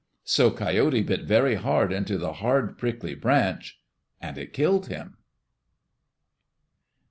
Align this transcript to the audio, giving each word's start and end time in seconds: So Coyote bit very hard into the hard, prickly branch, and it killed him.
So 0.23 0.49
Coyote 0.49 1.03
bit 1.03 1.25
very 1.25 1.53
hard 1.53 1.93
into 1.93 2.17
the 2.17 2.33
hard, 2.33 2.75
prickly 2.75 3.13
branch, 3.13 3.79
and 4.19 4.35
it 4.35 4.51
killed 4.51 4.87
him. 4.87 5.17